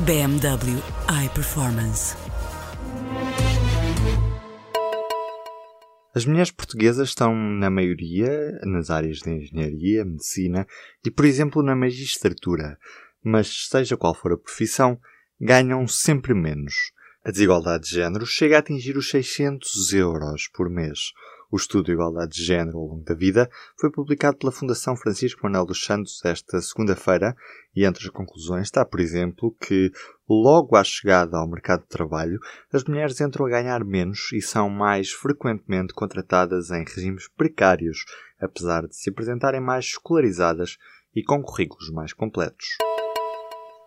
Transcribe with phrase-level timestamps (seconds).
[0.00, 0.80] BMW
[1.24, 2.16] iPerformance.
[6.14, 10.66] As mulheres portuguesas estão, na maioria, nas áreas de engenharia, medicina
[11.04, 12.78] e, por exemplo, na magistratura.
[13.22, 14.98] Mas, seja qual for a profissão,
[15.40, 16.92] ganham sempre menos.
[17.24, 21.12] A desigualdade de género chega a atingir os 600 euros por mês.
[21.50, 25.64] O estudo Igualdade de Género ao longo da vida foi publicado pela Fundação Francisco Manuel
[25.64, 27.34] dos Santos esta segunda-feira
[27.74, 29.90] e entre as conclusões está, por exemplo, que
[30.28, 32.38] logo à chegada ao mercado de trabalho,
[32.70, 38.04] as mulheres entram a ganhar menos e são mais frequentemente contratadas em regimes precários,
[38.38, 40.76] apesar de se apresentarem mais escolarizadas
[41.16, 42.76] e com currículos mais completos.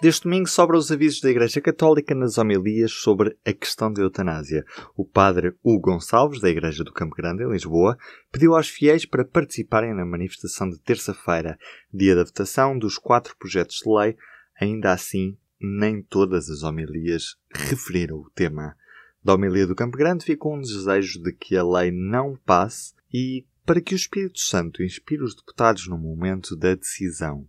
[0.00, 4.64] Deste domingo sobra os avisos da Igreja Católica nas homilias sobre a questão da eutanásia.
[4.96, 7.98] O padre Hugo Gonçalves, da Igreja do Campo Grande, em Lisboa,
[8.32, 11.58] pediu aos fiéis para participarem na manifestação de terça-feira,
[11.92, 14.16] dia da votação dos quatro projetos de lei.
[14.58, 18.74] Ainda assim, nem todas as homilias referiram o tema.
[19.22, 23.44] Da homilia do Campo Grande ficou um desejo de que a lei não passe e
[23.66, 27.46] para que o Espírito Santo inspire os deputados no momento da decisão.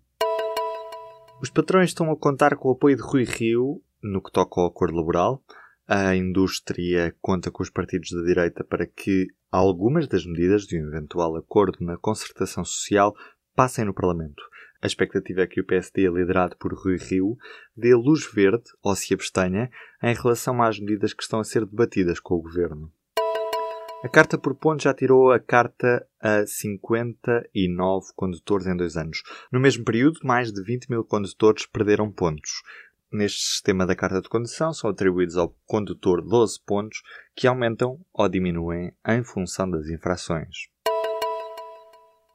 [1.41, 4.67] Os patrões estão a contar com o apoio de Rui Rio no que toca ao
[4.67, 5.43] acordo laboral.
[5.87, 10.87] A indústria conta com os partidos da direita para que algumas das medidas de um
[10.87, 13.15] eventual acordo na concertação social
[13.55, 14.43] passem no Parlamento.
[14.83, 17.35] A expectativa é que o PSD, liderado por Rui Rio,
[17.75, 19.71] dê luz verde ou se abstenha
[20.03, 22.93] em relação às medidas que estão a ser debatidas com o governo.
[24.03, 29.21] A carta por pontos já tirou a carta a 59 condutores em dois anos.
[29.51, 32.63] No mesmo período, mais de 20 mil condutores perderam pontos.
[33.11, 37.03] Neste sistema da carta de condução são atribuídos ao condutor 12 pontos
[37.35, 40.71] que aumentam ou diminuem em função das infrações.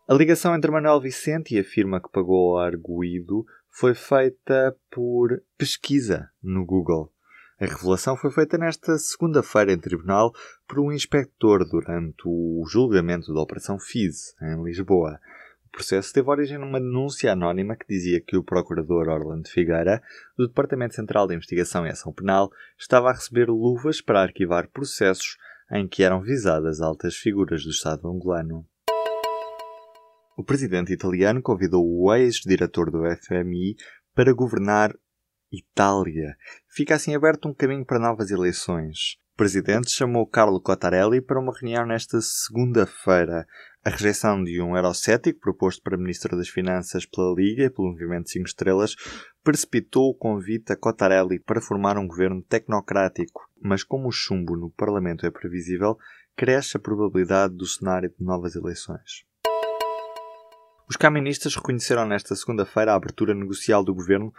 [0.09, 5.43] A ligação entre Manuel Vicente e a firma que pagou ao arguído foi feita por
[5.59, 7.12] pesquisa no Google.
[7.59, 10.31] A revelação foi feita nesta segunda-feira em tribunal
[10.69, 15.19] por um inspector durante o julgamento da Operação FIS, em Lisboa.
[15.65, 20.03] O processo teve origem numa denúncia anónima que dizia que o procurador Orlando Figueira,
[20.37, 25.38] do Departamento Central de Investigação e Ação Penal, estava a receber luvas para arquivar processos
[25.73, 28.67] em que eram visadas altas figuras do Estado angolano.
[30.37, 33.77] O presidente italiano convidou o ex-diretor do FMI
[34.15, 34.94] para governar
[35.52, 36.36] Itália.
[36.68, 39.18] Fica assim aberto um caminho para novas eleições.
[39.34, 43.46] O presidente chamou Carlo Cottarelli para uma reunião nesta segunda-feira.
[43.84, 48.30] A rejeição de um eurocético proposto para Ministro das Finanças pela Liga e pelo Movimento
[48.30, 48.96] 5 Estrelas
[49.44, 53.42] precipitou o convite a Cottarelli para formar um governo tecnocrático.
[53.62, 55.98] Mas como o chumbo no Parlamento é previsível,
[56.34, 59.26] cresce a probabilidade do cenário de novas eleições.
[60.88, 64.32] Os caministas reconheceram nesta segunda-feira a abertura negocial do governo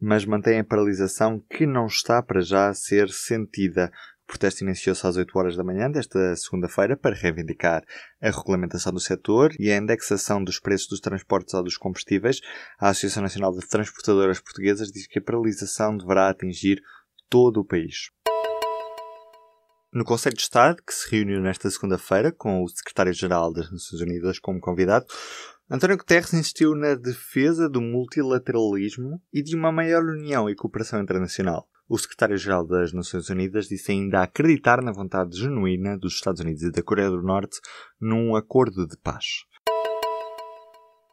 [0.00, 3.90] mas mantém a paralisação que não está para já a ser sentida.
[4.24, 7.82] O protesto iniciou-se às 8 horas da manhã desta segunda-feira para reivindicar
[8.20, 12.40] a regulamentação do setor e a indexação dos preços dos transportes ou dos combustíveis.
[12.78, 16.82] A Associação Nacional de Transportadoras Portuguesas diz que a paralisação deverá atingir
[17.30, 18.10] todo o país.
[19.90, 24.38] No Conselho de Estado, que se reuniu nesta segunda-feira com o Secretário-Geral das Nações Unidas
[24.38, 25.06] como convidado,
[25.70, 31.68] António Guterres insistiu na defesa do multilateralismo e de uma maior união e cooperação internacional.
[31.86, 36.70] O secretário-geral das Nações Unidas disse ainda acreditar na vontade genuína dos Estados Unidos e
[36.70, 37.60] da Coreia do Norte
[38.00, 39.44] num acordo de paz.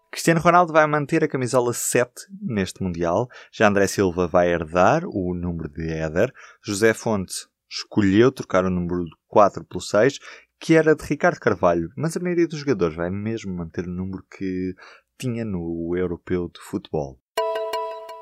[0.10, 2.10] Cristiano Ronaldo vai manter a camisola 7
[2.42, 3.28] neste Mundial.
[3.52, 6.32] Já André Silva vai herdar o número de Éder.
[6.64, 10.18] José Fonte escolheu trocar o número 4 pelo 6
[10.60, 14.24] que era de Ricardo Carvalho, mas a maioria dos jogadores vai mesmo manter o número
[14.30, 14.74] que
[15.18, 17.20] tinha no Europeu de Futebol.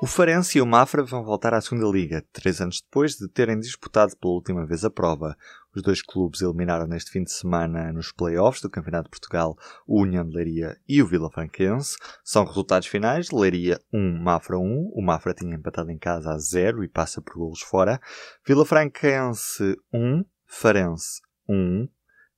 [0.02, 3.58] O Farense e o Mafra vão voltar à segunda Liga, três anos depois de terem
[3.58, 5.34] disputado pela última vez a prova.
[5.74, 10.02] Os dois clubes eliminaram neste fim de semana nos playoffs do Campeonato de Portugal o
[10.02, 11.96] União de Leiria e o Vila Franquense.
[12.22, 14.90] São resultados finais, Leiria 1, Mafra 1.
[14.92, 17.98] O Mafra tinha empatado em casa a 0 e passa por golos fora.
[18.46, 21.88] Vila Franquense 1, Farense 1.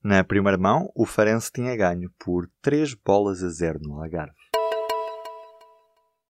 [0.03, 4.35] Na primeira mão, o Farense tinha ganho por 3 bolas a 0 no Algarve.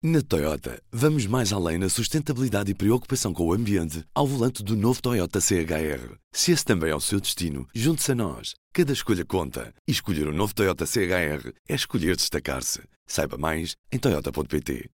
[0.03, 4.77] Na Toyota, vamos mais além na sustentabilidade e preocupação com o ambiente ao volante do
[4.77, 6.15] novo Toyota CHR.
[6.31, 8.53] Se esse também é o seu destino, junte-se a nós.
[8.71, 9.73] Cada escolha conta.
[9.87, 12.81] E escolher o um novo Toyota CHR é escolher destacar-se.
[13.07, 14.89] Saiba mais em Toyota.pt.